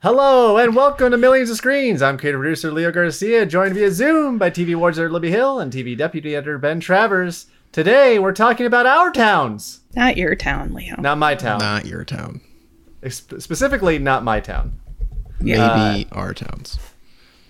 [0.00, 2.02] Hello and welcome to Millions of Screens.
[2.02, 5.72] I'm creative producer Leo Garcia, joined via Zoom by TV awards editor Libby Hill and
[5.72, 7.46] TV deputy editor Ben Travers.
[7.72, 10.94] Today we're talking about our towns, Not your town, Leo.
[11.00, 11.58] not my town.
[11.58, 12.40] Not your town.
[13.02, 14.78] Ex- specifically, not my town,
[15.40, 16.78] Maybe uh, our towns.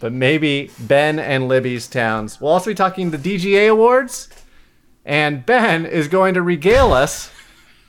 [0.01, 2.41] but maybe Ben and Libby's towns.
[2.41, 4.29] We'll also be talking the DGA awards,
[5.05, 7.31] and Ben is going to regale us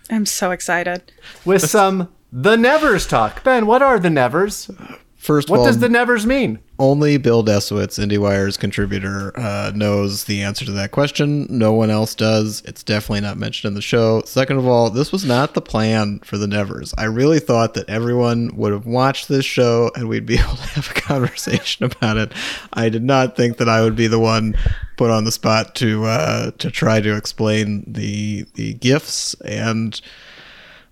[0.10, 1.12] I'm so excited.
[1.46, 3.44] with some the Nevers talk.
[3.44, 4.70] Ben, what are the Nevers?
[5.18, 6.60] First of What all, does the Nevers mean?
[6.80, 11.46] only Bill Desowitz, IndieWire's contributor, uh, knows the answer to that question.
[11.50, 12.62] No one else does.
[12.66, 14.22] It's definitely not mentioned in the show.
[14.26, 16.94] Second of all, this was not the plan for the Nevers.
[16.98, 20.68] I really thought that everyone would have watched this show and we'd be able to
[20.70, 22.32] have a conversation about it.
[22.72, 24.56] I did not think that I would be the one
[24.96, 30.00] put on the spot to uh, to try to explain the the gifts and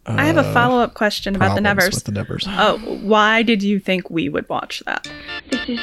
[0.09, 1.95] I have a follow up question about the Uh, problems Nevers.
[1.95, 2.45] with the Nevers.
[2.49, 5.07] Oh, why did you think we would watch that?
[5.52, 5.80] It is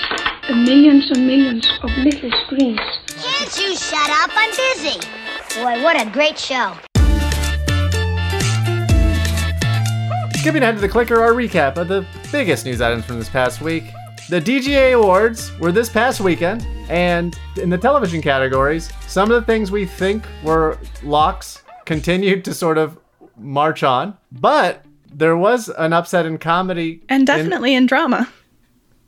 [0.50, 2.80] millions and millions of little screens.
[3.08, 4.30] Can't you shut up?
[4.34, 4.98] I'm busy.
[5.60, 6.72] Boy, what a great show.
[10.38, 13.60] Skipping ahead to the clicker, our recap of the biggest news items from this past
[13.62, 13.84] week.
[14.28, 19.46] The DGA Awards were this past weekend, and in the television categories, some of the
[19.46, 22.98] things we think were locks continued to sort of
[23.36, 28.28] march on, but there was an upset in comedy And definitely in drama.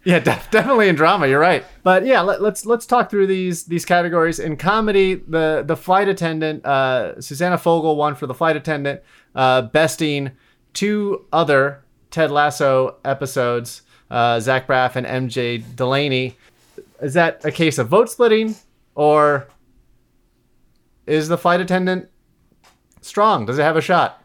[0.04, 1.26] yeah, def- definitely in drama.
[1.26, 4.38] You're right, but yeah, let, let's let's talk through these these categories.
[4.38, 9.00] In comedy, the the flight attendant, uh, Susanna Fogel won for the flight attendant,
[9.34, 10.30] uh, besting
[10.74, 16.36] two other Ted Lasso episodes, uh, Zach Braff and MJ Delaney.
[17.02, 18.54] Is that a case of vote splitting,
[18.94, 19.48] or
[21.06, 22.08] is the flight attendant
[23.06, 23.46] strong?
[23.46, 24.22] Does it have a shot?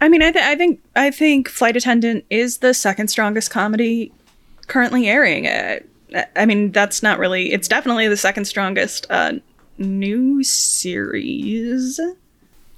[0.00, 4.12] I mean, I, th- I think I think Flight Attendant is the second strongest comedy
[4.68, 5.46] currently airing.
[5.46, 5.80] Uh,
[6.36, 7.52] I mean, that's not really.
[7.52, 9.32] It's definitely the second strongest uh,
[9.76, 12.00] new series,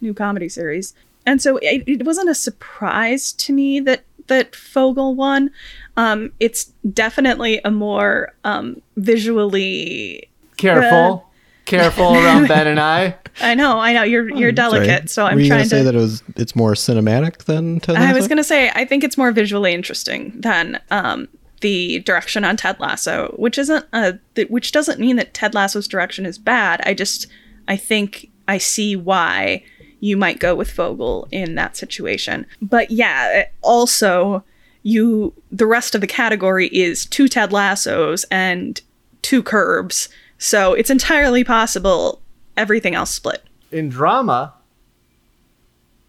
[0.00, 0.95] new comedy series.
[1.27, 5.50] And so it, it wasn't a surprise to me that that Fogel won.
[5.97, 11.30] Um, it's definitely a more um, visually Careful,
[11.70, 13.16] careful around Ben and I.
[13.41, 14.03] I know, I know.
[14.03, 15.26] You're you're delicate, Sorry.
[15.26, 17.97] so I'm Were you trying gonna say that it was it's more cinematic than Ted
[17.97, 21.28] I was gonna say I think it's more visually interesting than um,
[21.60, 25.88] the direction on Ted Lasso, which isn't a th- which doesn't mean that Ted Lasso's
[25.88, 26.81] direction is bad.
[26.84, 27.26] I just
[27.69, 29.62] I think I see why
[30.00, 32.47] you might go with Fogel in that situation.
[32.60, 34.44] But yeah, also
[34.82, 38.81] you the rest of the category is two Ted Lassos and
[39.22, 40.08] two Curbs,
[40.41, 42.21] so it's entirely possible
[42.56, 43.45] everything else split.
[43.71, 44.55] In drama,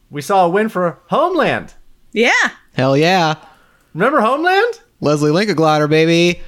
[0.09, 1.74] we saw a win for Homeland.
[2.14, 2.31] Yeah.
[2.74, 3.36] Hell yeah.
[3.94, 4.81] Remember Homeland?
[5.02, 6.41] Lesli Linka Glatter, baby.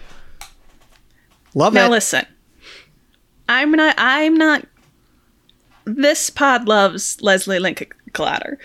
[1.54, 1.90] Love Now it.
[1.92, 2.26] listen.
[3.48, 4.66] I'm not I'm not
[5.86, 8.58] this pod loves Lesli Linka Glatter.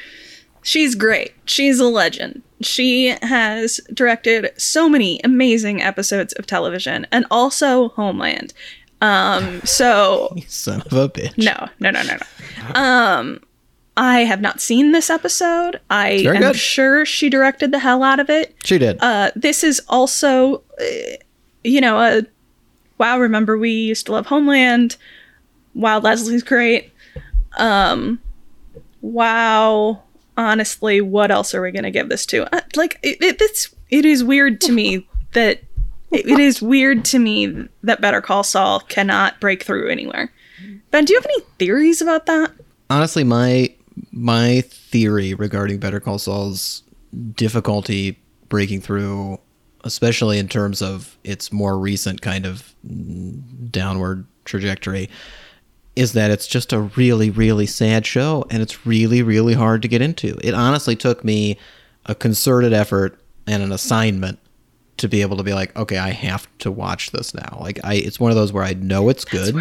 [0.62, 1.34] She's great.
[1.44, 2.42] She's a legend.
[2.60, 8.52] She has directed so many amazing episodes of television and also Homeland.
[9.00, 11.36] Um so Son of a bitch.
[11.38, 12.80] no, no, no, no, no.
[12.80, 13.40] Um
[13.98, 15.80] I have not seen this episode.
[15.90, 16.56] I am good.
[16.56, 18.54] sure she directed the hell out of it.
[18.64, 18.96] She did.
[19.00, 21.16] Uh, this is also, uh,
[21.64, 22.22] you know, a
[22.98, 23.18] wow.
[23.18, 24.96] Remember, we used to love Homeland.
[25.74, 26.92] Wow, Leslie's great.
[27.56, 28.20] Um,
[29.00, 30.00] wow.
[30.36, 32.54] Honestly, what else are we gonna give this to?
[32.54, 35.60] Uh, like, it, it, it's it is weird to me that
[36.10, 40.32] it, it is weird to me that Better Call Saul cannot break through anywhere.
[40.90, 42.52] Ben, do you have any theories about that?
[42.90, 43.74] Honestly, my
[44.12, 46.82] my theory regarding Better Call Saul's
[47.34, 49.38] difficulty breaking through,
[49.84, 52.74] especially in terms of its more recent kind of
[53.70, 55.10] downward trajectory,
[55.96, 59.88] is that it's just a really, really sad show and it's really, really hard to
[59.88, 60.38] get into.
[60.42, 61.58] It honestly took me
[62.06, 64.38] a concerted effort and an assignment
[64.98, 67.58] to be able to be like, okay, I have to watch this now.
[67.60, 69.56] Like I it's one of those where I know it's good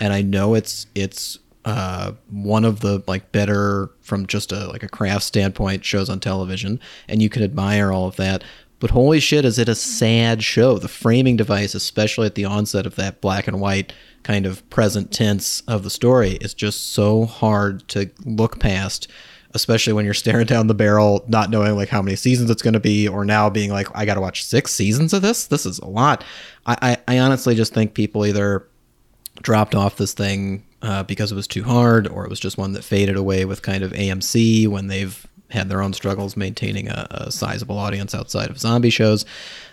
[0.00, 4.82] and I know it's it's uh, one of the like better from just a like
[4.82, 8.44] a craft standpoint shows on television and you can admire all of that.
[8.78, 10.78] But holy shit is it a sad show.
[10.78, 13.92] The framing device especially at the onset of that black and white
[14.22, 19.08] kind of present tense of the story is just so hard to look past
[19.56, 22.74] especially when you're staring down the barrel not knowing like how many seasons it's going
[22.74, 25.78] to be or now being like i gotta watch six seasons of this this is
[25.80, 26.22] a lot
[26.66, 28.68] I, I, I honestly just think people either
[29.42, 32.72] dropped off this thing uh, because it was too hard, or it was just one
[32.72, 37.06] that faded away with kind of AMC when they've had their own struggles maintaining a,
[37.10, 39.24] a sizable audience outside of zombie shows.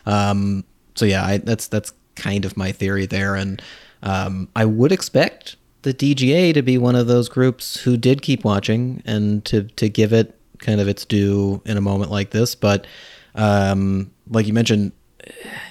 [0.06, 0.64] Um,
[0.96, 3.62] so yeah, I, that's that's kind of my theory there, and
[4.02, 8.44] um, I would expect the DGA to be one of those groups who did keep
[8.44, 12.56] watching and to to give it kind of its due in a moment like this.
[12.56, 12.88] But
[13.36, 14.92] um, like you mentioned,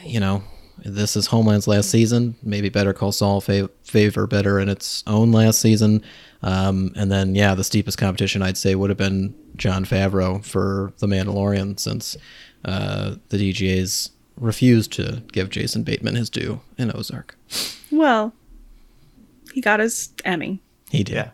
[0.05, 0.43] you know,
[0.85, 2.37] this is Homeland's last season.
[2.43, 6.03] Maybe Better Call Saul fa- favor better in its own last season.
[6.43, 10.93] Um, and then, yeah, the steepest competition I'd say would have been Jon Favreau for
[10.99, 12.17] The Mandalorian, since
[12.65, 17.37] uh, the DGA's refused to give Jason Bateman his due in Ozark.
[17.93, 18.33] Well,
[19.53, 20.63] he got his Emmy.
[20.91, 21.15] He did.
[21.15, 21.31] Yeah.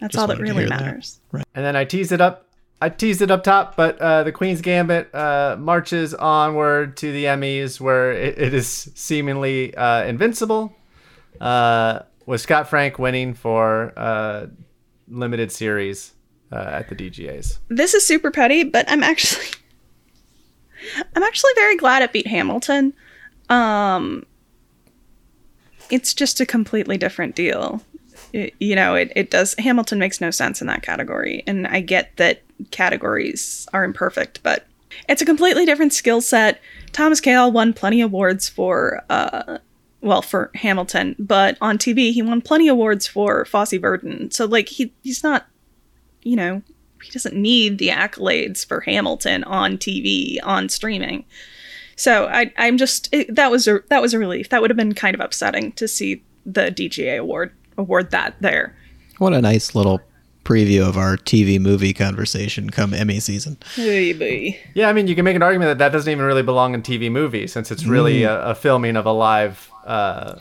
[0.00, 0.80] That's Just all that really hear that.
[0.80, 1.20] matters.
[1.32, 2.48] And then I teased it up.
[2.80, 7.24] I teased it up top, but uh, the Queen's Gambit uh, marches onward to the
[7.24, 10.74] Emmys, where it, it is seemingly uh, invincible.
[11.40, 14.46] Uh, with Scott Frank winning for uh,
[15.08, 16.12] limited series
[16.52, 17.58] uh, at the DGAs.
[17.68, 19.46] This is super petty, but I'm actually
[21.16, 22.94] I'm actually very glad it beat Hamilton.
[23.50, 24.24] Um
[25.90, 27.82] it's just a completely different deal.
[28.32, 31.42] It- you know, it, it does Hamilton makes no sense in that category.
[31.46, 34.66] And I get that categories are imperfect, but
[35.08, 36.60] it's a completely different skill set.
[36.92, 39.58] Thomas Kail won plenty of awards for uh
[40.00, 44.30] well for Hamilton, but on TV he won plenty of awards for Fosse Verdon.
[44.30, 45.46] So like he he's not
[46.22, 46.62] you know,
[47.02, 51.24] he doesn't need the accolades for Hamilton on TV on streaming.
[51.96, 54.48] So I, I'm just it, that was a that was a relief.
[54.48, 58.76] That would have been kind of upsetting to see the DGA award award that there.
[59.18, 60.00] What a nice little
[60.44, 63.56] preview of our TV movie conversation come Emmy season.
[63.78, 64.60] Oy vey.
[64.74, 66.82] Yeah, I mean, you can make an argument that that doesn't even really belong in
[66.82, 70.40] TV movie, since it's really a, a filming of a live, uh,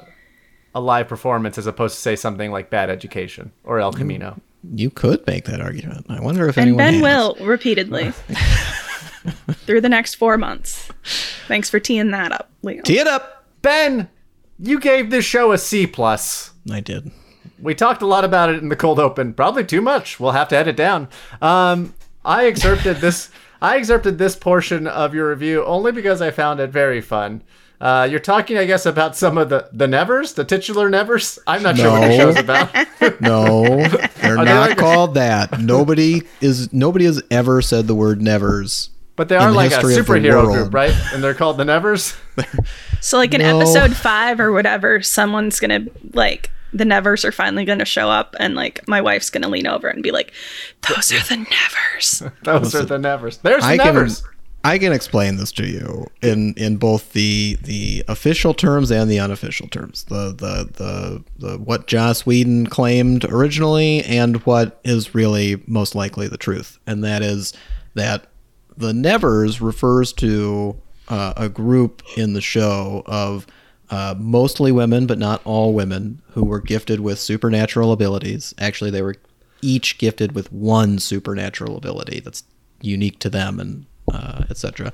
[0.75, 4.41] a live performance, as opposed to say something like Bad Education or El Camino.
[4.73, 6.05] You could make that argument.
[6.09, 7.01] I wonder if And anyone Ben has.
[7.01, 8.11] will repeatedly
[9.65, 10.89] through the next four months.
[11.47, 12.81] Thanks for teeing that up, Leo.
[12.83, 13.45] Tee it up.
[13.61, 14.09] Ben,
[14.59, 16.51] you gave this show a C plus.
[16.71, 17.11] I did.
[17.61, 19.33] We talked a lot about it in the cold open.
[19.33, 20.19] Probably too much.
[20.19, 21.07] We'll have to edit down.
[21.41, 21.93] Um,
[22.25, 23.29] I excerpted this.
[23.61, 27.41] I excerpted this portion of your review only because I found it very fun.
[27.79, 31.39] Uh, you're talking, I guess, about some of the the Nevers, the titular Nevers.
[31.47, 32.69] I'm not sure what the show's about.
[33.21, 35.59] No, they're Are they not like- called that.
[35.59, 36.71] Nobody is.
[36.73, 38.89] Nobody has ever said the word nevers.
[39.15, 40.93] But they are the like a history of the superhero group, right?
[41.13, 42.15] And they're called the Nevers.
[43.01, 43.57] So like in No.
[43.59, 48.55] episode five or whatever, someone's gonna like the Nevers are finally gonna show up and
[48.55, 50.31] like my wife's gonna lean over and be like,
[50.87, 52.23] Those are the Nevers.
[52.43, 53.39] Those are the Nevers.
[53.39, 53.93] There's the I can.
[53.93, 54.23] Nevers.
[54.63, 59.19] I can explain this to you in in both the the official terms and the
[59.19, 60.05] unofficial terms.
[60.05, 66.29] The the the the what Joss Whedon claimed originally and what is really most likely
[66.29, 67.51] the truth, and that is
[67.95, 68.27] that
[68.77, 70.75] the Nevers refers to
[71.07, 73.45] uh, a group in the show of
[73.89, 78.53] uh, mostly women, but not all women, who were gifted with supernatural abilities.
[78.57, 79.15] Actually, they were
[79.61, 82.43] each gifted with one supernatural ability that's
[82.81, 84.91] unique to them and uh, etc.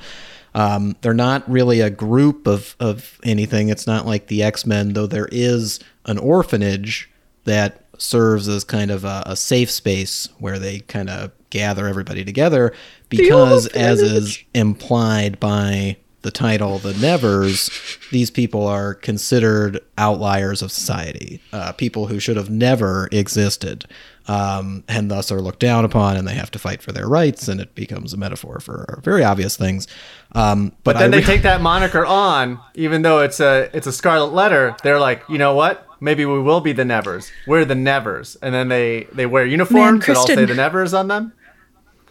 [0.54, 3.70] Um, they're not really a group of, of anything.
[3.70, 7.10] It's not like the X Men, though there is an orphanage
[7.46, 12.24] that serves as kind of a, a safe space where they kind of gather everybody
[12.24, 12.74] together
[13.10, 17.70] because, as is implied by the title, The Nevers,
[18.12, 23.86] these people are considered outliers of society, uh, people who should have never existed,
[24.28, 27.48] um, and thus are looked down upon, and they have to fight for their rights,
[27.48, 29.88] and it becomes a metaphor for very obvious things.
[30.34, 33.88] Um, but But then I they take that moniker on, even though it's a it's
[33.88, 34.76] a scarlet letter.
[34.84, 35.86] They're like, you know what?
[36.00, 37.32] Maybe we will be the Nevers.
[37.46, 41.08] We're the Nevers, and then they they wear uniforms that all say the Nevers on
[41.08, 41.34] them.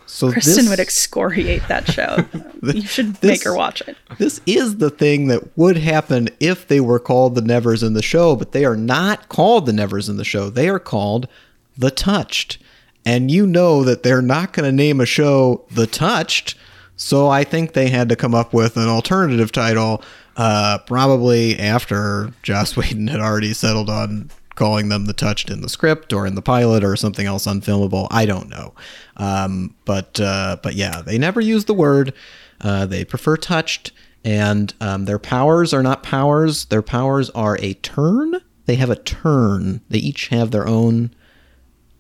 [0.07, 2.25] so Kristen this- would excoriate that show.
[2.63, 3.97] you should this- make her watch it.
[4.19, 8.03] This is the thing that would happen if they were called the Nevers in the
[8.03, 10.51] show, but they are not called the Nevers in the show.
[10.51, 11.29] They are called
[11.77, 12.59] the Touched.
[13.07, 16.57] And you know that they're not going to name a show The Touched.
[16.97, 20.03] So I think they had to come up with an alternative title,
[20.39, 25.69] uh, probably after Joss Whedon had already settled on calling them the touched in the
[25.69, 28.09] script or in the pilot or something else unfilmable.
[28.11, 28.75] I don't know.
[29.17, 32.15] Um, but uh, but yeah, they never use the word.
[32.61, 33.93] Uh, they prefer touched,
[34.25, 36.65] and um, their powers are not powers.
[36.67, 38.37] Their powers are a turn.
[38.67, 39.81] They have a turn.
[39.89, 41.15] They each have their own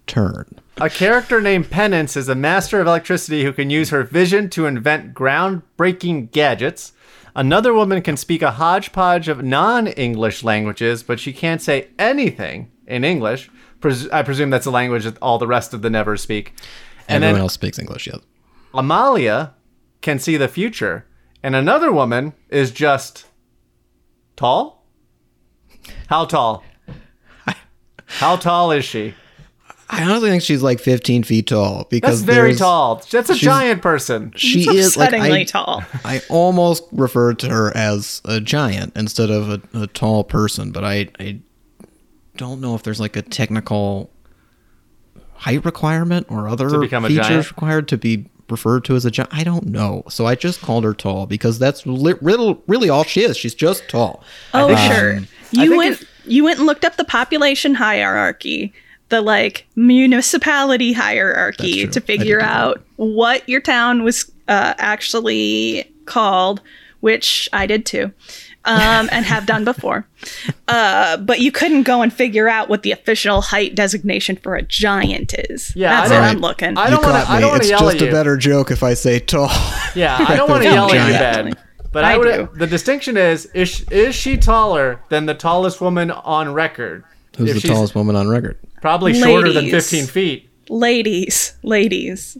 [0.07, 0.59] turn.
[0.78, 4.66] A character named Penance is a master of electricity who can use her vision to
[4.66, 6.92] invent groundbreaking gadgets.
[7.38, 12.73] Another woman can speak a hodgepodge of non English languages, but she can't say anything
[12.85, 13.49] in English.
[13.80, 16.52] Pres- I presume that's a language that all the rest of the Nevers speak.
[17.07, 18.09] And Everyone then else speaks English.
[18.09, 18.18] Yes.
[18.75, 19.54] Amalia
[20.00, 21.07] can see the future,
[21.40, 23.26] and another woman is just
[24.35, 24.85] tall.
[26.09, 26.64] How tall?
[28.07, 29.14] How tall is she?
[29.90, 33.02] I honestly think she's like 15 feet tall because That's very tall.
[33.11, 34.33] That's a giant person.
[34.37, 35.83] She It's is like upsettingly I, tall.
[36.04, 40.85] I almost referred to her as a giant instead of a, a tall person, but
[40.85, 41.40] I I
[42.37, 44.11] don't know if there's like a technical
[45.35, 49.11] height requirement or other To become a features required to be referred to as a
[49.11, 49.33] giant.
[49.33, 50.02] I don't know.
[50.09, 53.37] So I just called her tall because that's li- really, really all she is.
[53.37, 54.23] She's just tall.
[54.54, 55.16] Oh, think- sure.
[55.18, 58.75] Um, you went it- you went and looked up the population hierarchy,
[59.09, 61.88] the like municipality hierarchy to true.
[61.91, 62.50] I did figure do that.
[62.57, 66.61] out what your town was uh, actually called,
[67.00, 68.12] which I did too.
[68.65, 70.07] Um, and have done before.
[70.71, 74.61] Uh, but you couldn't go and figure out what the official height designation for a
[74.61, 75.73] giant is.
[75.75, 76.77] Yeah, That's I where don't- I'm looking.
[76.77, 77.23] I don't want to.
[77.25, 78.09] caught I don't want to It's yell just at you.
[78.09, 79.49] a better joke if I say tall.
[79.95, 81.55] Yeah, I don't want to No, yell at you, giant.
[81.57, 81.65] Ben.
[81.91, 82.55] But I, I would.
[82.57, 87.03] The distinction is: is she, is she taller than the tallest woman on record?
[87.38, 88.59] Who's If the tallest woman on record?
[88.81, 90.49] Probably shorter than 15 feet.
[90.69, 92.37] ladies, ladies,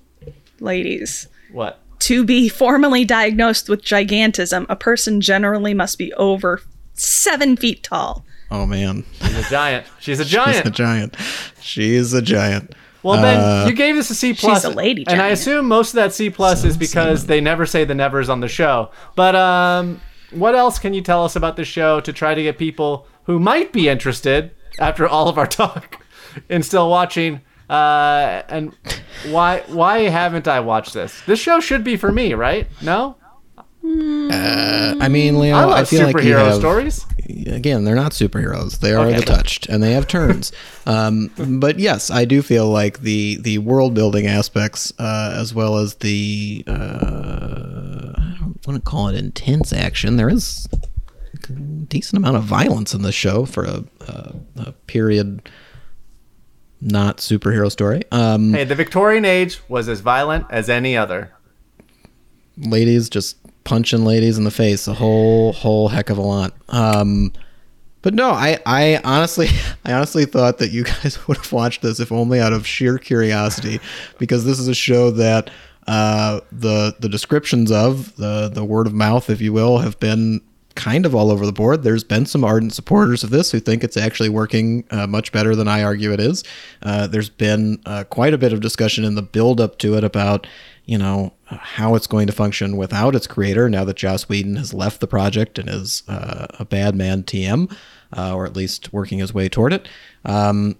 [0.61, 1.28] ladies.
[1.52, 1.80] What?
[2.00, 6.61] To be formally diagnosed with gigantism, a person generally must be over
[6.95, 8.25] seven feet tall.
[8.50, 9.87] Oh man, She's a giant.
[10.00, 10.57] She's a giant.
[10.57, 11.16] she's a giant.
[11.61, 12.75] She's a giant.
[13.02, 15.66] Well, Ben, Uh, you gave this a C plus, She's a lady and I assume
[15.68, 18.90] most of that C plus is because they never say the nevers on the show.
[19.14, 22.59] But um, what else can you tell us about the show to try to get
[22.59, 25.97] people who might be interested after all of our talk
[26.49, 27.40] in still watching?
[27.71, 28.75] Uh, and
[29.30, 31.21] why why haven't I watched this?
[31.26, 32.66] This show should be for me, right?
[32.83, 33.16] No,
[33.85, 37.07] I mean, Leo, I I, love feel like you have, stories.
[37.47, 38.80] again, they're not superheroes.
[38.80, 39.18] They are Okay.
[39.21, 40.52] the touched, and they have turns.
[40.87, 41.30] um,
[41.61, 45.95] but yes, I do feel like the the world building aspects, uh, as well as
[45.97, 46.73] the uh,
[48.16, 50.16] I don't want to call it intense action.
[50.16, 50.68] There is
[51.49, 55.49] a decent amount of violence in the show for a, a, a period
[56.80, 58.02] not superhero story.
[58.12, 61.32] Um, Hey, the Victorian age was as violent as any other.
[62.56, 67.30] ladies just punching ladies in the face a whole whole heck of a lot um
[68.02, 69.47] but no i i honestly
[69.85, 72.99] i honestly thought that you guys would have watched this if only out of sheer
[72.99, 73.78] curiosity
[74.18, 75.50] because this is a show that
[75.87, 80.40] uh the the descriptions of the the word of mouth if you will have been
[80.78, 83.82] kind of all over the board there's been some ardent supporters of this who think
[83.82, 86.44] it's actually working uh, much better than i argue it is
[86.82, 90.04] uh, there's been uh, quite a bit of discussion in the build up to it
[90.04, 90.47] about
[90.88, 94.73] you know how it's going to function without its creator now that Joss Whedon has
[94.73, 97.70] left the project and is uh, a bad man TM,
[98.16, 99.87] uh, or at least working his way toward it.
[100.25, 100.76] Um,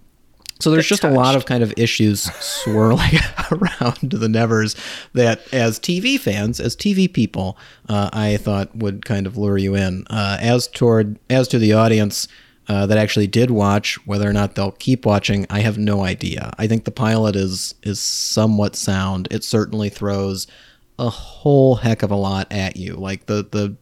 [0.59, 3.19] so there's just a lot of kind of issues swirling
[3.51, 4.75] around the Nevers
[5.13, 9.75] that, as TV fans, as TV people, uh, I thought would kind of lure you
[9.75, 10.05] in.
[10.09, 12.27] Uh, as toward as to the audience
[12.67, 16.53] uh, that actually did watch, whether or not they'll keep watching, I have no idea.
[16.57, 19.29] I think the pilot is is somewhat sound.
[19.31, 20.45] It certainly throws
[20.99, 22.95] a whole heck of a lot at you.
[22.95, 23.75] Like the the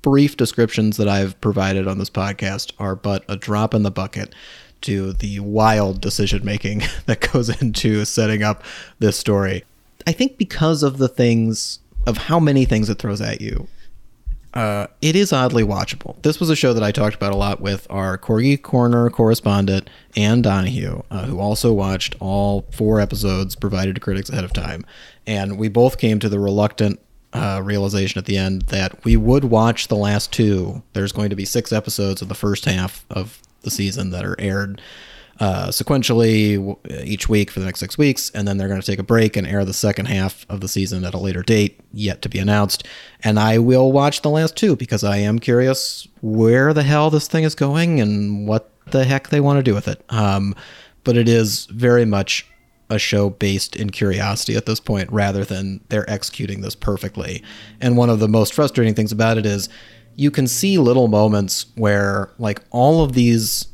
[0.00, 4.34] brief descriptions that I've provided on this podcast are but a drop in the bucket
[4.82, 8.62] to the wild decision making that goes into setting up
[8.98, 9.64] this story.
[10.06, 13.66] I think because of the things of how many things it throws at you,
[14.54, 16.20] uh, it is oddly watchable.
[16.22, 19.90] This was a show that I talked about a lot with our Corgi Corner correspondent,
[20.16, 24.86] Ann Donahue, uh, who also watched all four episodes provided to critics ahead of time.
[25.26, 27.00] And we both came to the reluctant
[27.34, 30.82] uh, realization at the end that we would watch the last two.
[30.94, 34.36] There's going to be six episodes of the first half of the season that are
[34.38, 34.80] aired
[35.38, 38.98] uh, sequentially each week for the next six weeks, and then they're going to take
[38.98, 42.22] a break and air the second half of the season at a later date, yet
[42.22, 42.86] to be announced.
[43.22, 47.28] And I will watch the last two because I am curious where the hell this
[47.28, 50.02] thing is going and what the heck they want to do with it.
[50.08, 50.54] Um,
[51.04, 52.46] but it is very much
[52.88, 57.42] a show based in curiosity at this point rather than they're executing this perfectly.
[57.80, 59.68] And one of the most frustrating things about it is
[60.16, 63.68] you can see little moments where like all of these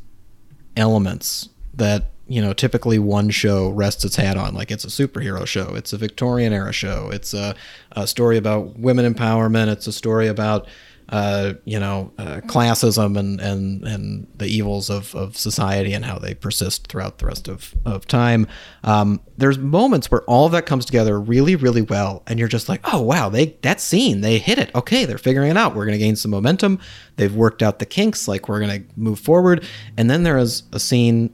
[0.75, 5.45] elements that you know typically one show rests its hat on like it's a superhero
[5.45, 7.55] show it's a victorian era show it's a,
[7.93, 10.67] a story about women empowerment it's a story about
[11.09, 16.17] uh, you know uh, classism and, and and the evils of, of society and how
[16.17, 18.47] they persist throughout the rest of, of time.
[18.83, 22.69] Um, there's moments where all of that comes together really really well and you're just
[22.69, 24.73] like oh wow they that scene they hit it.
[24.75, 25.75] Okay they're figuring it out.
[25.75, 26.79] We're going to gain some momentum.
[27.17, 29.65] They've worked out the kinks like we're going to move forward.
[29.97, 31.33] And then there is a scene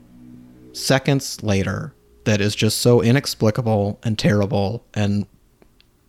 [0.72, 5.26] seconds later that is just so inexplicable and terrible and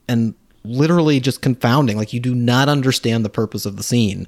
[0.07, 1.97] and literally just confounding.
[1.97, 4.27] Like you do not understand the purpose of the scene.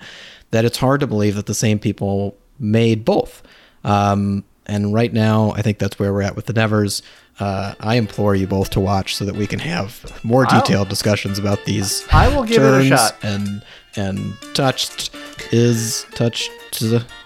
[0.51, 3.41] That it's hard to believe that the same people made both.
[3.83, 7.01] Um, and right now, I think that's where we're at with the Nevers.
[7.39, 10.89] Uh, I implore you both to watch so that we can have more I'll- detailed
[10.89, 12.05] discussions about these.
[12.11, 13.17] I will give it a shot.
[13.23, 13.63] And
[13.95, 15.09] and touched
[15.51, 16.51] is touched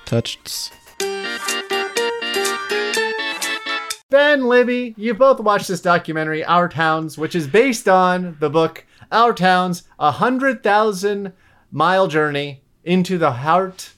[0.05, 0.71] touched.
[4.09, 8.85] Ben, Libby, you both watched this documentary, Our Towns, which is based on the book
[9.11, 11.33] Our Towns, a hundred thousand
[11.71, 13.93] mile journey into the heart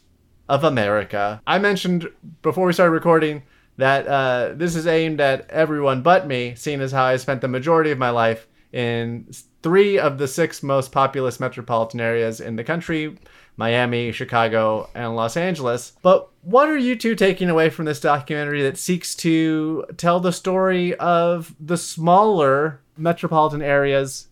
[0.48, 1.42] of America.
[1.46, 2.10] I mentioned
[2.42, 3.44] before we started recording
[3.78, 7.48] that uh, this is aimed at everyone but me, seeing as how I spent the
[7.48, 9.28] majority of my life in
[9.64, 13.18] three of the six most populous metropolitan areas in the country
[13.58, 15.92] Miami, Chicago, and Los Angeles.
[16.02, 20.32] But what are you two taking away from this documentary that seeks to tell the
[20.32, 24.29] story of the smaller metropolitan areas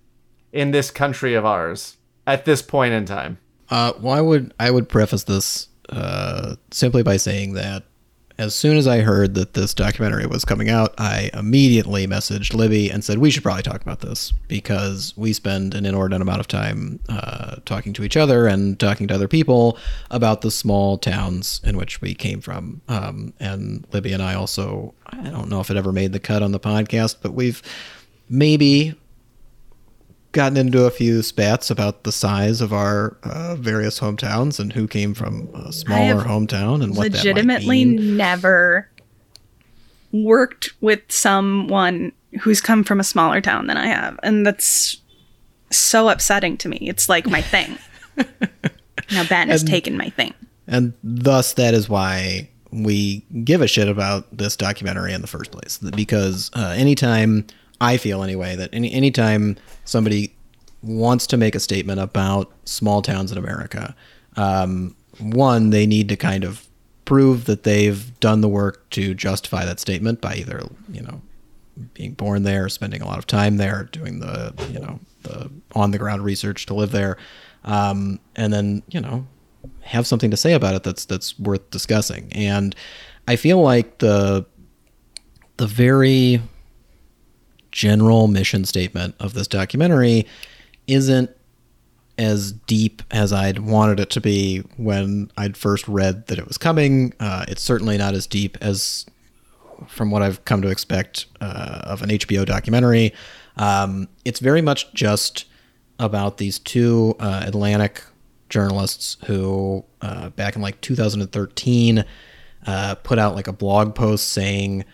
[0.51, 3.37] in this country of ours at this point in time?
[3.69, 7.83] Uh, well, I would I would preface this uh, simply by saying that
[8.39, 12.89] as soon as I heard that this documentary was coming out, I immediately messaged Libby
[12.89, 16.47] and said we should probably talk about this because we spend an inordinate amount of
[16.47, 19.77] time uh, talking to each other and talking to other people
[20.11, 22.81] about the small towns in which we came from.
[22.87, 26.43] Um, and Libby and I also I don't know if it ever made the cut
[26.43, 27.63] on the podcast, but we've
[28.29, 28.95] maybe
[30.31, 34.87] gotten into a few spats about the size of our uh, various hometowns and who
[34.87, 38.17] came from a smaller hometown and what legitimately that might mean.
[38.17, 38.89] never
[40.11, 44.19] worked with someone who's come from a smaller town than I have.
[44.23, 45.01] And that's
[45.71, 46.77] so upsetting to me.
[46.81, 47.77] It's like my thing.
[49.11, 50.33] now Ben has taken my thing.
[50.67, 55.51] And thus, that is why we give a shit about this documentary in the first
[55.51, 55.77] place.
[55.77, 57.47] Because uh, anytime
[57.79, 60.33] I feel, anyway, that any anytime somebody
[60.81, 63.95] wants to make a statement about small towns in America,
[64.35, 66.67] um, one, they need to kind of
[67.05, 70.61] prove that they've done the work to justify that statement by either,
[70.91, 71.21] you know,
[71.93, 75.91] being born there, spending a lot of time there, doing the you know the on
[75.91, 77.17] the ground research to live there,
[77.63, 79.25] um, and then you know
[79.81, 82.31] have something to say about it that's that's worth discussing.
[82.33, 82.75] And
[83.27, 84.45] I feel like the
[85.57, 86.41] the very
[87.71, 90.25] general mission statement of this documentary
[90.87, 91.29] isn't
[92.17, 96.57] as deep as I'd wanted it to be when I'd first read that it was
[96.57, 97.13] coming.
[97.19, 99.05] Uh, it's certainly not as deep as
[99.87, 103.13] from what I've come to expect uh, of an HBO documentary.
[103.57, 105.45] Um, it's very much just
[105.99, 108.03] about these two uh, Atlantic
[108.49, 112.05] journalists who, uh, back in like 2013,
[112.65, 114.85] uh, put out like a blog post saying,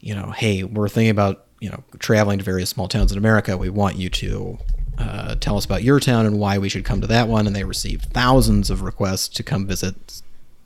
[0.00, 3.56] you know, hey, we're thinking about you know traveling to various small towns in America.
[3.56, 4.58] We want you to
[4.98, 7.46] uh, tell us about your town and why we should come to that one.
[7.46, 10.20] And they received thousands of requests to come visit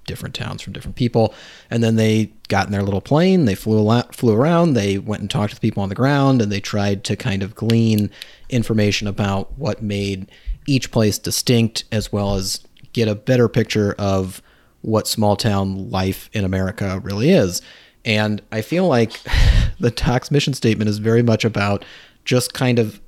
[0.06, 1.32] different towns from different people.
[1.70, 5.20] And then they got in their little plane, they flew lot, flew around, they went
[5.20, 8.11] and talked to the people on the ground, and they tried to kind of glean
[8.48, 10.28] information about what made
[10.66, 14.42] each place distinct, as well as get a better picture of
[14.80, 17.62] what small town life in America really is.
[18.04, 19.12] And I feel like
[19.81, 21.85] the tax mission statement is very much about
[22.25, 23.01] just kind of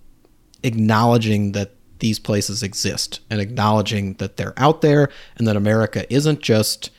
[0.63, 6.41] acknowledging that these places exist and acknowledging that they're out there and that America isn't
[6.41, 6.91] just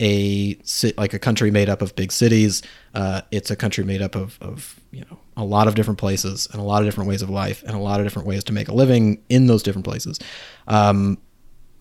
[0.00, 0.58] a
[0.96, 2.62] like a country made up of big cities.
[2.94, 6.48] Uh, it's a country made up of, of you know a lot of different places
[6.52, 8.52] and a lot of different ways of life and a lot of different ways to
[8.52, 10.18] make a living in those different places.
[10.66, 11.18] Um,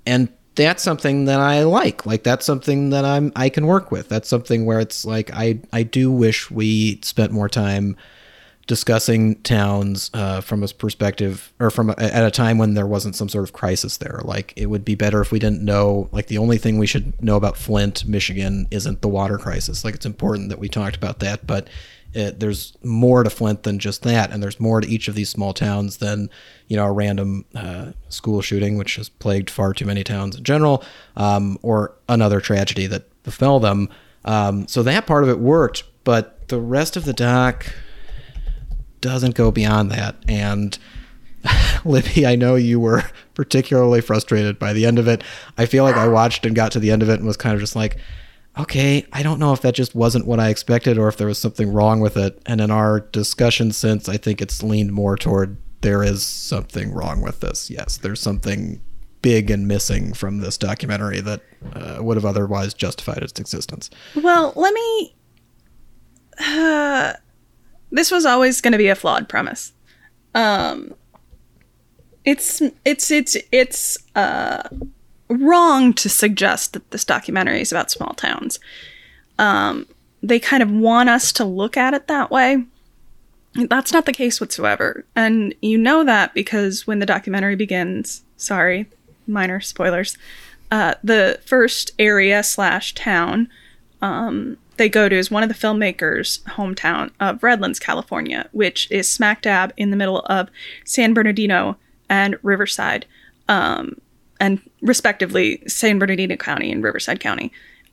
[0.06, 2.06] and that's something that I like.
[2.06, 4.10] Like that's something that I'm I can work with.
[4.10, 7.96] That's something where it's like I I do wish we spent more time
[8.66, 13.16] discussing towns uh, from a perspective or from a, at a time when there wasn't
[13.16, 14.22] some sort of crisis there.
[14.24, 16.08] Like it would be better if we didn't know.
[16.12, 19.84] Like the only thing we should know about Flint, Michigan, isn't the water crisis.
[19.84, 21.68] Like it's important that we talked about that, but
[22.13, 25.30] it, there's more to Flint than just that, and there's more to each of these
[25.30, 26.30] small towns than
[26.67, 30.43] you know a random uh, school shooting, which has plagued far too many towns in
[30.43, 30.84] general,
[31.15, 33.89] um, or another tragedy that befell them.
[34.26, 37.73] Um, so that part of it worked, but the rest of the doc
[39.02, 40.15] doesn't go beyond that.
[40.28, 40.78] And
[41.86, 45.23] Libby, I know you were particularly frustrated by the end of it.
[45.58, 47.54] I feel like I watched and got to the end of it and was kind
[47.54, 47.97] of just like,
[48.58, 51.39] okay, I don't know if that just wasn't what I expected or if there was
[51.39, 52.42] something wrong with it.
[52.46, 57.22] And in our discussion since, I think it's leaned more toward there is something wrong
[57.22, 57.70] with this.
[57.70, 58.82] Yes, there's something
[59.22, 61.42] big and missing from this documentary that
[61.74, 63.89] uh, would have otherwise justified its existence.
[64.16, 65.16] Well, let me.
[66.39, 67.13] Uh,
[67.92, 69.74] this was always going to be a flawed premise.
[70.36, 70.94] Um,
[72.26, 74.63] it's it's it's it's uh
[75.30, 78.60] wrong to suggest that this documentary is about small towns.
[79.40, 79.88] Um,
[80.22, 82.64] they kind of want us to look at it that way.
[83.56, 85.06] That's not the case whatsoever.
[85.16, 88.88] And you know that because when the documentary begins, sorry,
[89.28, 90.18] minor spoilers,
[90.72, 93.50] uh, the first area slash town
[94.02, 99.10] um, they go to is one of the filmmakers' hometown of Redlands, California, which is
[99.10, 100.50] smack dab in the middle of
[100.84, 101.78] San Bernardino
[102.10, 103.06] and Riverside,
[103.48, 104.00] um,
[104.44, 107.50] and respectively San Bernardino County and Riverside County.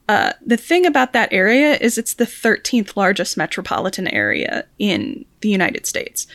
[0.08, 5.48] Uh, the thing about that area is it's the 13th largest metropolitan area in the
[5.48, 6.26] United States.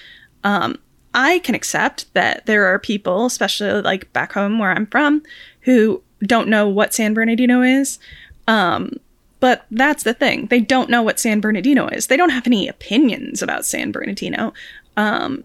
[0.45, 0.79] Um,
[1.13, 5.21] I can accept that there are people, especially like back home where I'm from,
[5.61, 7.99] who don't know what San Bernardino is.
[8.47, 8.93] Um,
[9.41, 10.47] but that's the thing.
[10.47, 12.07] They don't know what San Bernardino is.
[12.07, 14.53] They don't have any opinions about San Bernardino.
[14.95, 15.43] Um,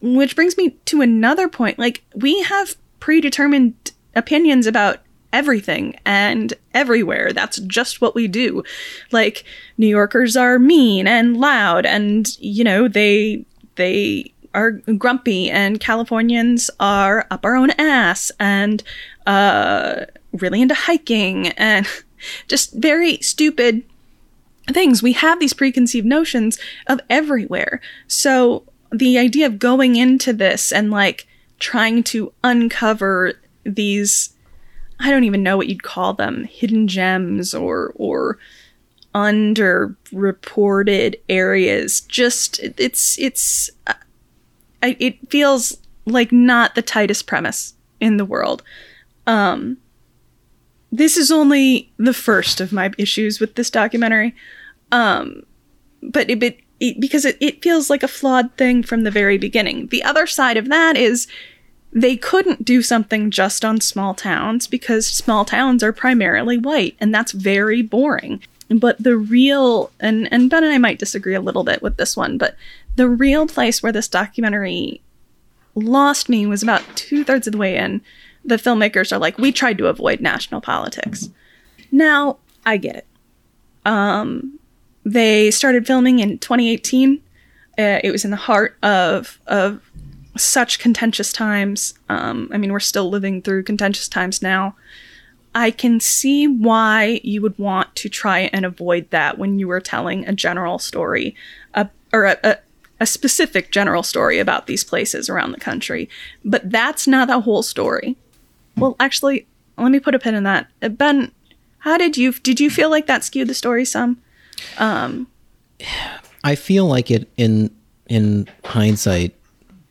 [0.00, 1.78] which brings me to another point.
[1.78, 5.00] Like, we have predetermined opinions about
[5.32, 7.32] everything and everywhere.
[7.32, 8.62] That's just what we do.
[9.10, 9.42] Like
[9.76, 16.70] New Yorkers are mean and loud and you know, they they are grumpy and Californians
[16.78, 18.84] are up our own ass and
[19.26, 21.88] uh really into hiking and
[22.46, 23.82] just very stupid
[24.72, 25.02] things.
[25.02, 27.80] We have these preconceived notions of everywhere.
[28.06, 28.62] So
[28.92, 31.26] the idea of going into this and like
[31.62, 34.34] trying to uncover these
[35.00, 38.38] I don't even know what you'd call them, hidden gems or or
[39.14, 42.00] underreported areas.
[42.02, 43.94] Just it's it's uh,
[44.82, 48.62] it feels like not the tightest premise in the world.
[49.26, 49.78] Um
[50.90, 54.34] this is only the first of my issues with this documentary.
[54.90, 55.44] Um
[56.02, 59.38] but it, it, it because it, it feels like a flawed thing from the very
[59.38, 59.88] beginning.
[59.88, 61.26] The other side of that is
[61.92, 67.14] they couldn't do something just on small towns because small towns are primarily white and
[67.14, 68.42] that's very boring.
[68.70, 72.16] But the real and and ben and i might disagree a little bit with this
[72.16, 72.56] one but
[72.96, 75.02] the real place where this documentary
[75.74, 78.00] lost me was about two-thirds of the way in
[78.44, 81.28] the filmmakers are like we tried to avoid national politics.
[81.90, 83.06] Now i get it.
[83.84, 84.58] Um
[85.04, 87.20] they started filming in 2018
[87.78, 89.82] uh, it was in the heart of of
[90.36, 91.94] such contentious times.
[92.08, 94.76] Um, I mean, we're still living through contentious times now.
[95.54, 99.80] I can see why you would want to try and avoid that when you were
[99.80, 101.36] telling a general story,
[101.74, 102.58] uh, or a, a,
[103.00, 106.08] a specific general story about these places around the country.
[106.44, 108.16] But that's not the whole story.
[108.76, 110.68] Well, actually, let me put a pin in that.
[110.80, 111.32] Uh, ben,
[111.78, 114.22] how did you did you feel like that skewed the story some?
[114.78, 115.26] Um,
[116.44, 117.70] I feel like it in
[118.08, 119.34] in hindsight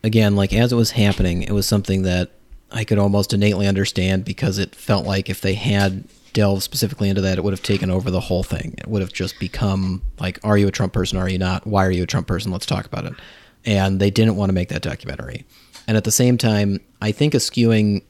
[0.04, 2.32] again, like as it was happening, it was something that
[2.72, 7.22] I could almost innately understand because it felt like if they had delved specifically into
[7.22, 8.76] that, it would have taken over the whole thing.
[8.78, 11.18] It would have just become like, are you a Trump person?
[11.18, 11.68] Are you not?
[11.68, 12.52] Why are you a Trump person?
[12.52, 13.14] Let's talk about it.
[13.66, 15.46] And they didn't want to make that documentary.
[15.88, 18.04] And at the same time, I think eschewing,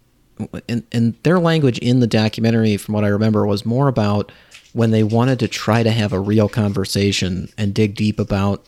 [0.69, 4.31] and, and their language in the documentary, from what I remember, was more about
[4.73, 8.65] when they wanted to try to have a real conversation and dig deep about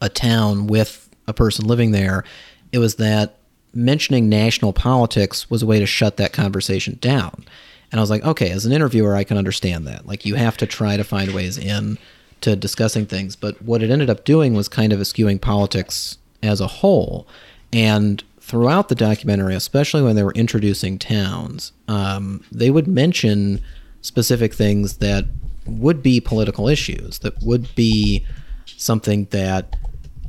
[0.00, 2.24] a town with a person living there,
[2.70, 3.38] it was that
[3.74, 7.44] mentioning national politics was a way to shut that conversation down.
[7.90, 10.06] And I was like, okay, as an interviewer, I can understand that.
[10.06, 11.98] Like, you have to try to find ways in
[12.40, 13.36] to discussing things.
[13.36, 17.26] But what it ended up doing was kind of eschewing politics as a whole.
[17.72, 23.60] And throughout the documentary, especially when they were introducing towns, um, they would mention
[24.00, 25.26] specific things that
[25.66, 28.26] would be political issues, that would be
[28.66, 29.76] something that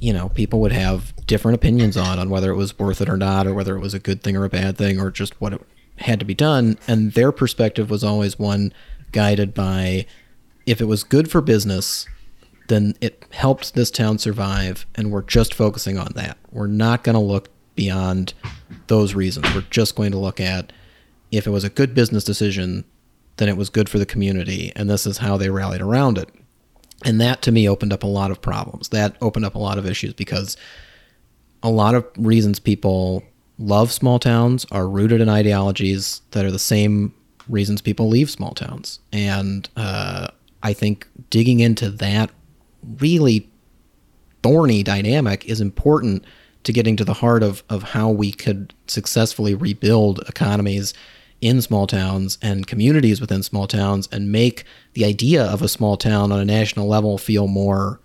[0.04, 3.16] you know, people would have different opinions on on whether it was worth it or
[3.16, 5.54] not, or whether it was a good thing or a bad thing, or just what
[5.54, 5.62] it
[5.96, 6.78] had to be done.
[6.90, 8.74] And their perspective was always one
[9.14, 10.06] guided by
[10.66, 12.06] if it was good for business,
[12.68, 16.38] then it helped this town survive, and we're just focusing on that.
[16.52, 18.34] We're not going to look beyond
[18.88, 19.56] those reasons.
[19.56, 20.74] We're just going to look at
[21.32, 22.84] if it was a good business decision,
[23.38, 26.28] then it was good for the community, and this is how they rallied around it.
[27.04, 28.90] And that to me opened up a lot of problems.
[28.90, 30.58] That opened up a lot of issues because
[31.62, 33.24] a lot of reasons people
[33.58, 37.14] love small towns are rooted in ideologies that are the same
[37.48, 39.00] reasons people leave small towns.
[39.12, 40.28] And uh,
[40.62, 42.30] I think digging into that
[43.00, 43.50] really
[44.42, 46.26] thorny dynamic is important
[46.64, 50.94] to getting to the heart of, of how we could successfully rebuild economies
[51.44, 55.98] in small towns and communities within small towns and make the idea of a small
[55.98, 58.00] town on a national level feel more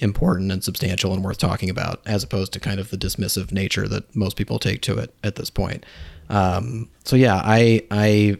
[0.00, 3.86] important and substantial and worth talking about, as opposed to kind of the dismissive nature
[3.86, 5.86] that most people take to it at this point.
[6.28, 8.38] Um, so yeah, I I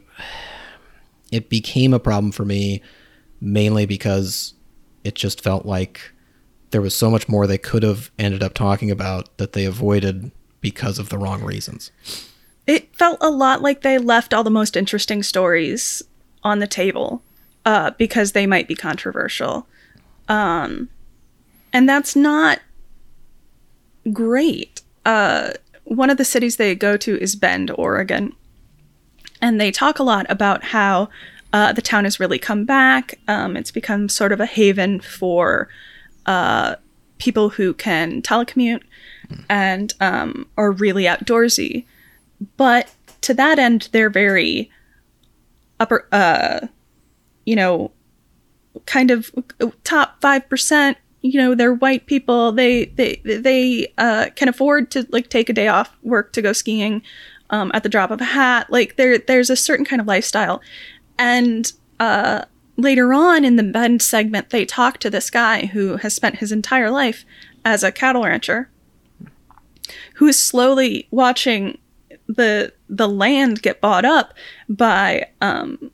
[1.30, 2.82] it became a problem for me
[3.40, 4.54] mainly because
[5.04, 6.10] it just felt like
[6.72, 10.32] there was so much more they could have ended up talking about that they avoided
[10.60, 11.92] because of the wrong reasons.
[12.70, 16.04] It felt a lot like they left all the most interesting stories
[16.44, 17.20] on the table
[17.66, 19.66] uh, because they might be controversial.
[20.28, 20.88] Um,
[21.72, 22.60] and that's not
[24.12, 24.82] great.
[25.04, 28.36] Uh, one of the cities they go to is Bend, Oregon.
[29.42, 31.08] And they talk a lot about how
[31.52, 33.18] uh, the town has really come back.
[33.26, 35.68] Um, it's become sort of a haven for
[36.24, 36.76] uh,
[37.18, 38.84] people who can telecommute
[39.48, 41.84] and um, are really outdoorsy.
[42.56, 42.90] But
[43.22, 44.70] to that end, they're very
[45.78, 46.66] upper, uh,
[47.44, 47.90] you know,
[48.86, 49.30] kind of
[49.84, 50.96] top five percent.
[51.22, 52.52] You know, they're white people.
[52.52, 56.52] They they they uh, can afford to like take a day off work to go
[56.52, 57.02] skiing
[57.50, 58.70] um, at the drop of a hat.
[58.70, 60.62] Like there there's a certain kind of lifestyle,
[61.18, 62.44] and uh,
[62.76, 66.52] later on in the Bend segment, they talk to this guy who has spent his
[66.52, 67.24] entire life
[67.64, 68.70] as a cattle rancher,
[70.14, 71.78] who is slowly watching
[72.34, 74.34] the the land get bought up
[74.68, 75.90] by um,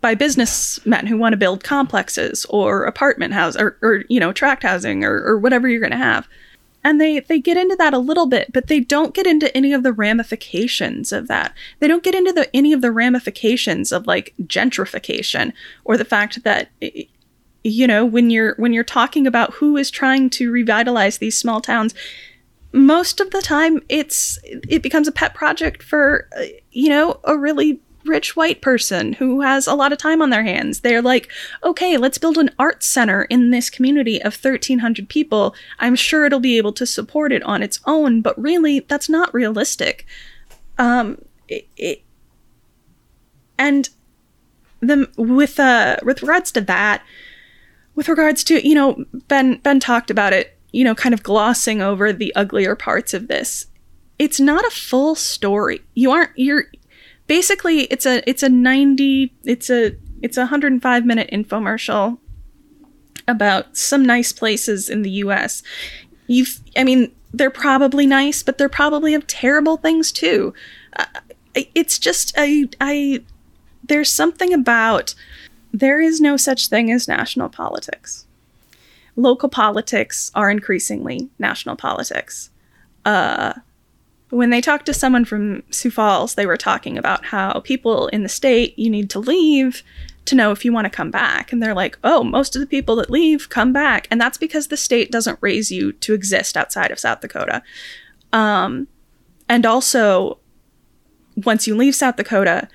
[0.00, 4.62] by businessmen who want to build complexes or apartment house or, or you know tract
[4.62, 6.28] housing or, or whatever you're going to have.
[6.84, 9.72] And they they get into that a little bit but they don't get into any
[9.72, 11.54] of the ramifications of that.
[11.80, 15.52] They don't get into the any of the ramifications of like gentrification
[15.84, 16.70] or the fact that
[17.64, 21.60] you know when you're when you're talking about who is trying to revitalize these small
[21.60, 21.92] towns
[22.76, 27.36] most of the time it's it becomes a pet project for uh, you know a
[27.36, 30.80] really rich white person who has a lot of time on their hands.
[30.80, 31.28] They're like,
[31.64, 35.56] okay, let's build an art center in this community of 1,300 people.
[35.80, 39.34] I'm sure it'll be able to support it on its own, but really, that's not
[39.34, 40.06] realistic.
[40.78, 42.02] Um, it, it,
[43.58, 43.88] and
[44.80, 47.02] the with uh with regards to that,
[47.94, 51.80] with regards to you know Ben Ben talked about it, you know, kind of glossing
[51.80, 53.64] over the uglier parts of this.
[54.18, 55.80] It's not a full story.
[55.94, 56.64] You aren't you're
[57.26, 62.18] basically it's a it's a 90 it's a it's a 105 minute infomercial
[63.26, 65.62] about some nice places in the US.
[66.26, 70.52] You've I mean they're probably nice, but they're probably have terrible things too.
[70.94, 71.06] Uh,
[71.54, 73.24] it's just I I
[73.82, 75.14] there's something about
[75.72, 78.25] there is no such thing as national politics.
[79.16, 82.50] Local politics are increasingly national politics.
[83.04, 83.54] Uh,
[84.30, 88.22] when they talked to someone from Sioux Falls, they were talking about how people in
[88.22, 89.82] the state, you need to leave
[90.26, 91.52] to know if you want to come back.
[91.52, 94.08] And they're like, oh, most of the people that leave come back.
[94.10, 97.62] And that's because the state doesn't raise you to exist outside of South Dakota.
[98.32, 98.88] Um,
[99.48, 100.38] and also,
[101.36, 102.68] once you leave South Dakota,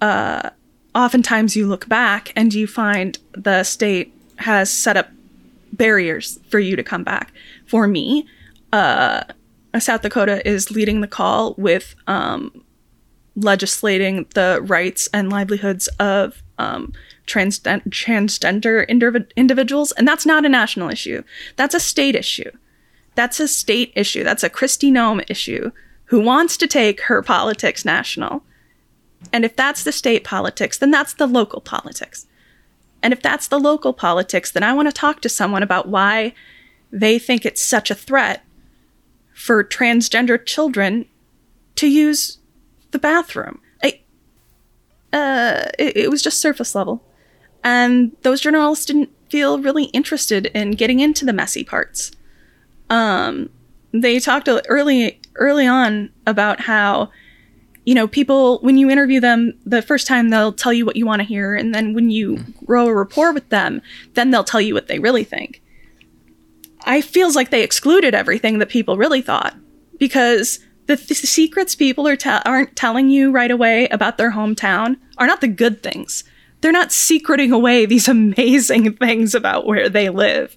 [0.00, 0.50] uh,
[0.94, 5.10] oftentimes you look back and you find the state has set up
[5.76, 7.32] barriers for you to come back.
[7.66, 8.26] For me,
[8.72, 9.24] uh,
[9.78, 12.64] South Dakota is leading the call with um,
[13.36, 16.92] legislating the rights and livelihoods of um,
[17.26, 21.22] transgender indiv- individuals, and that's not a national issue.
[21.56, 22.50] That's a state issue.
[23.14, 24.24] That's a state issue.
[24.24, 25.70] That's a Kristi Noem issue
[26.06, 28.44] who wants to take her politics national.
[29.32, 32.26] And if that's the state politics, then that's the local politics.
[33.04, 36.32] And if that's the local politics, then I want to talk to someone about why
[36.90, 38.42] they think it's such a threat
[39.34, 41.04] for transgender children
[41.76, 42.38] to use
[42.92, 43.60] the bathroom.
[43.82, 44.00] I,
[45.12, 47.04] uh, it, it was just surface level.
[47.62, 52.10] And those journalists didn't feel really interested in getting into the messy parts.
[52.88, 53.50] Um,
[53.92, 57.10] they talked early early on about how
[57.84, 61.06] you know people when you interview them the first time they'll tell you what you
[61.06, 63.80] want to hear and then when you grow a rapport with them
[64.14, 65.60] then they'll tell you what they really think
[66.86, 69.56] I feels like they excluded everything that people really thought
[69.98, 74.98] because the, th- secrets people are te- aren't telling you right away about their hometown
[75.18, 76.24] are not the good things.
[76.60, 80.56] They're not secreting away these amazing things about where they live.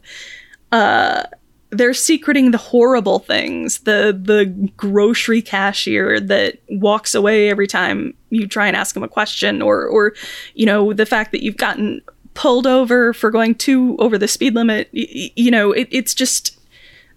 [0.72, 1.24] Uh,
[1.69, 4.45] they're secreting the horrible things, the the
[4.77, 9.86] grocery cashier that walks away every time you try and ask him a question, or
[9.86, 10.13] or
[10.53, 12.01] you know the fact that you've gotten
[12.34, 14.89] pulled over for going too over the speed limit.
[14.93, 16.58] Y- you know, it, it's just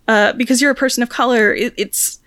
[0.08, 1.54] uh, because you're a person of color.
[1.54, 2.18] It, it's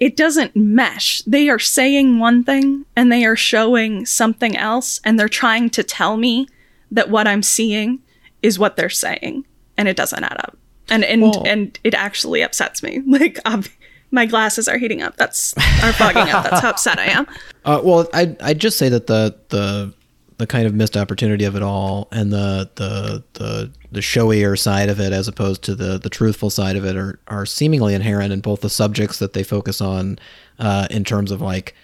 [0.00, 1.22] it doesn't mesh.
[1.22, 5.84] They are saying one thing and they are showing something else, and they're trying to
[5.84, 6.48] tell me
[6.90, 8.00] that what I'm seeing
[8.42, 9.44] is what they're saying,
[9.76, 10.58] and it doesn't add up.
[10.88, 13.02] And and and it actually upsets me.
[13.06, 13.64] Like um,
[14.10, 15.16] my glasses are heating up.
[15.16, 16.44] That's are fogging up.
[16.44, 17.26] That's how upset I am.
[17.66, 19.94] Uh, well, I I'd just say that the the
[20.36, 24.90] the kind of missed opportunity of it all and the the the the showier side
[24.90, 28.34] of it as opposed to the the truthful side of it are are seemingly inherent
[28.34, 30.18] in both the subjects that they focus on
[30.58, 31.74] uh, in terms of like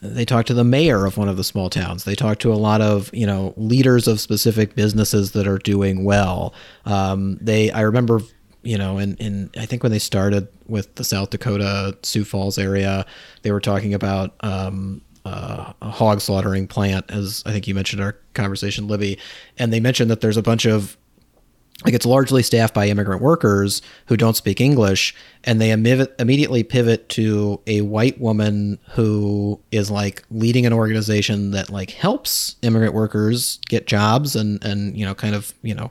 [0.00, 2.04] they talk to the mayor of one of the small towns.
[2.04, 6.04] They talk to a lot of you know leaders of specific businesses that are doing
[6.04, 6.54] well.
[6.84, 8.20] Um, they I remember
[8.64, 12.58] you know and, in I think when they started with the South Dakota Sioux Falls
[12.58, 13.06] area,
[13.42, 18.00] they were talking about um, uh, a hog slaughtering plant, as I think you mentioned
[18.00, 19.18] in our conversation, Libby,
[19.58, 20.96] and they mentioned that there's a bunch of
[21.84, 26.62] like it's largely staffed by immigrant workers who don't speak English, and they imme- immediately
[26.62, 32.94] pivot to a white woman who is like leading an organization that like helps immigrant
[32.94, 35.90] workers get jobs and and you know kind of you know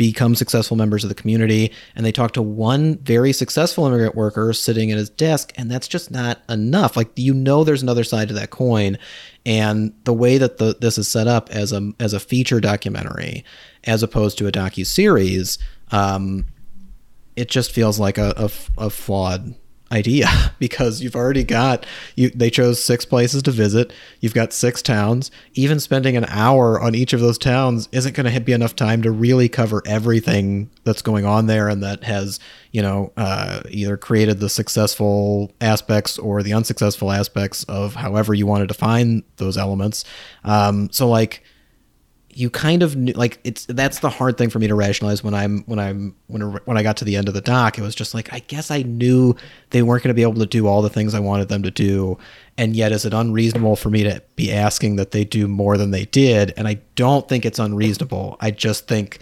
[0.00, 1.70] become successful members of the community.
[1.94, 5.86] And they talk to one very successful immigrant worker sitting at his desk and that's
[5.86, 6.96] just not enough.
[6.96, 8.96] Like you know there's another side to that coin.
[9.44, 13.44] And the way that the this is set up as a as a feature documentary
[13.84, 15.58] as opposed to a docu series
[15.90, 16.46] um
[17.36, 18.50] it just feels like a, a,
[18.86, 19.54] a flawed
[19.92, 23.92] idea because you've already got you they chose six places to visit.
[24.20, 25.30] You've got six towns.
[25.54, 29.02] Even spending an hour on each of those towns isn't going to be enough time
[29.02, 32.40] to really cover everything that's going on there and that has
[32.72, 38.46] you know uh, either created the successful aspects or the unsuccessful aspects of however you
[38.46, 40.04] want to define those elements.
[40.44, 41.42] Um, so like
[42.32, 45.34] you kind of knew like it's that's the hard thing for me to rationalize when
[45.34, 47.78] I'm when I'm when when I got to the end of the doc.
[47.78, 49.34] It was just like I guess I knew
[49.70, 51.70] they weren't going to be able to do all the things I wanted them to
[51.70, 52.18] do.
[52.56, 55.90] And yet is it unreasonable for me to be asking that they do more than
[55.90, 56.52] they did?
[56.56, 58.36] And I don't think it's unreasonable.
[58.40, 59.18] I just think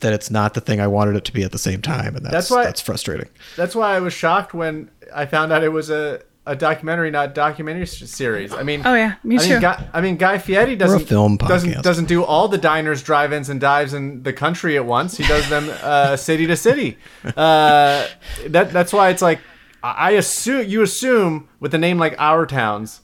[0.00, 2.14] that it's not the thing I wanted it to be at the same time.
[2.14, 3.28] And that's That's why- that's frustrating.
[3.56, 7.34] That's why I was shocked when I found out it was a, a documentary, not
[7.34, 8.52] documentary series.
[8.52, 9.50] I mean, Oh, yeah, me I too.
[9.50, 13.48] Mean, Guy, I mean, Guy Fieri doesn't film doesn't doesn't do all the diners, drive-ins,
[13.48, 15.16] and dives in the country at once.
[15.16, 16.98] He does them uh, city to city.
[17.24, 18.06] Uh,
[18.46, 19.40] that that's why it's like
[19.82, 23.00] I I assume you assume with a name like Our Towns,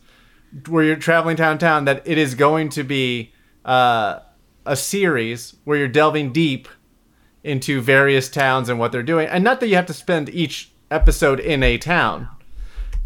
[0.69, 3.33] where you're traveling town to town, that it is going to be
[3.65, 4.21] uh,
[4.65, 6.69] a series where you're delving deep
[7.45, 9.27] into various towns and what they're doing.
[9.29, 12.29] And not that you have to spend each episode in a town.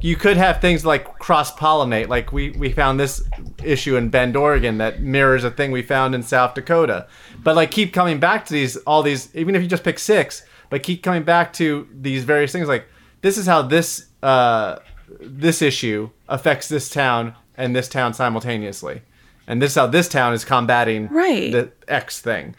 [0.00, 3.22] You could have things like cross pollinate, like we, we found this
[3.64, 7.06] issue in Bend, Oregon that mirrors a thing we found in South Dakota.
[7.42, 10.44] But like keep coming back to these all these even if you just pick six,
[10.70, 12.86] but keep coming back to these various things like
[13.22, 14.78] this is how this uh
[15.20, 19.00] this issue affects this town and this town simultaneously.
[19.46, 21.52] And this is how this town is combating Right.
[21.52, 22.54] the X thing.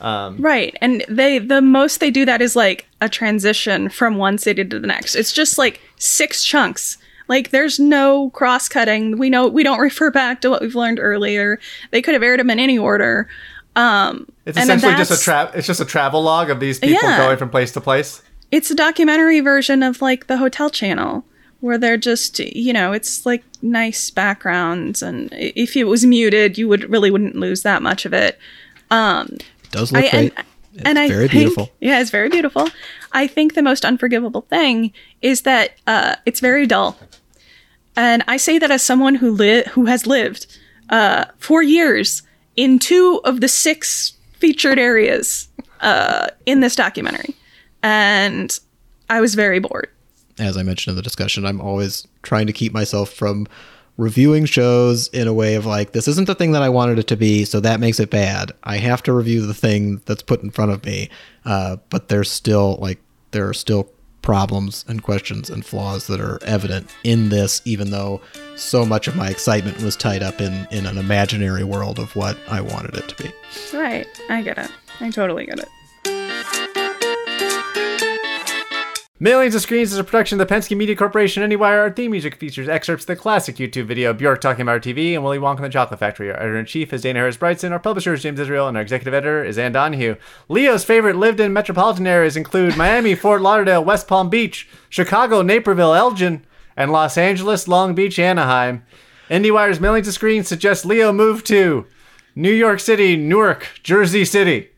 [0.00, 0.76] Right.
[0.80, 4.78] And they the most they do that is like a transition from one city to
[4.78, 5.14] the next.
[5.14, 6.98] It's just like six chunks.
[7.28, 9.16] Like there's no cross cutting.
[9.18, 11.60] We know we don't refer back to what we've learned earlier.
[11.92, 13.28] They could have aired them in any order.
[13.76, 16.80] Um It's and essentially just a that's- tra- It's just a travel log of these
[16.80, 17.18] people Yeah.
[17.18, 18.20] going from place to place.
[18.50, 21.24] It's a documentary version of like the Hotel Channel
[21.60, 26.66] where they're just, you know, it's like nice backgrounds and if it was muted, you
[26.66, 28.38] would really wouldn't lose that much of it.
[28.90, 32.28] it does look I- great and, it's and I very think, beautiful Yeah, it's very
[32.28, 32.68] beautiful.
[33.12, 36.96] I think the most unforgivable thing is that uh, it's very dull,
[37.96, 40.46] and I say that as someone who li- who has lived
[40.90, 42.22] uh, for years
[42.56, 45.48] in two of the six featured areas
[45.80, 47.34] uh, in this documentary,
[47.82, 48.58] and
[49.08, 49.88] I was very bored.
[50.38, 53.46] as I mentioned in the discussion, I'm always trying to keep myself from
[54.00, 57.06] reviewing shows in a way of like, this isn't the thing that I wanted it
[57.08, 58.52] to be, so that makes it bad.
[58.64, 61.10] I have to review the thing that's put in front of me.
[61.44, 62.98] Uh, but there's still like,
[63.32, 63.90] there are still
[64.22, 68.22] problems and questions and flaws that are evident in this, even though
[68.56, 72.38] so much of my excitement was tied up in, in an imaginary world of what
[72.48, 73.30] I wanted it to be.
[73.76, 74.70] Right, I get it.
[75.00, 75.68] I totally get it.
[79.22, 81.42] Millions of Screens is a production of the Penske Media Corporation.
[81.42, 84.94] Anywhere our theme music features excerpts of the classic YouTube video Bjork talking about her
[84.94, 86.30] TV and Willy Wonka and the Chocolate Factory.
[86.30, 87.70] Our editor in chief is Dana Harris Bridson.
[87.70, 90.16] Our publisher is James Israel, and our executive editor is Ann Donahue.
[90.48, 96.42] Leo's favorite lived-in metropolitan areas include Miami, Fort Lauderdale, West Palm Beach, Chicago, Naperville, Elgin,
[96.74, 98.82] and Los Angeles, Long Beach, Anaheim.
[99.28, 101.84] IndieWire's Millions of Screens suggests Leo move to
[102.34, 104.70] New York City, Newark, Jersey City.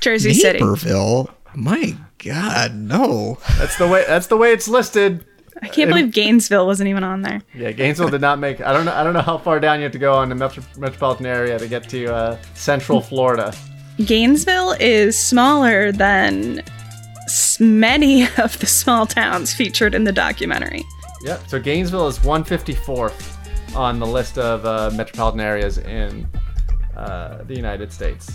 [0.00, 0.58] Jersey City.
[0.58, 1.30] Naperville?
[1.54, 3.38] My God, no.
[3.58, 4.04] That's the way.
[4.06, 5.24] That's the way it's listed.
[5.62, 7.42] I can't believe Gainesville wasn't even on there.
[7.54, 8.60] Yeah, Gainesville did not make.
[8.60, 8.92] I don't know.
[8.92, 11.58] I don't know how far down you have to go on the metro, metropolitan area
[11.58, 13.54] to get to uh, Central Florida.
[14.04, 16.62] Gainesville is smaller than
[17.60, 20.82] many of the small towns featured in the documentary.
[21.22, 21.48] Yep.
[21.48, 26.28] So Gainesville is 154th on the list of uh, metropolitan areas in
[26.96, 28.32] uh, the United States.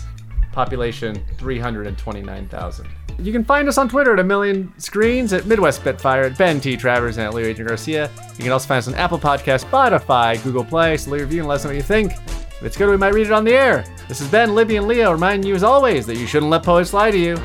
[0.52, 2.86] Population 329,000.
[3.18, 6.60] You can find us on Twitter at a million screens, at Midwest Spitfire, at Ben
[6.60, 6.76] T.
[6.76, 8.10] Travers, and at Leo Agent Garcia.
[8.36, 10.96] You can also find us on Apple Podcast, Spotify, Google Play.
[10.96, 12.12] So leave a review and let us know what you think.
[12.12, 13.84] If it's good, we might read it on the air.
[14.08, 16.92] This has been Libby and Leo reminding you as always that you shouldn't let poets
[16.92, 17.36] lie to you.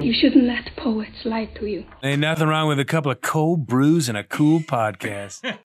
[0.00, 1.84] You shouldn't let poets lie to you.
[2.02, 5.58] Ain't nothing wrong with a couple of cold brews and a cool podcast.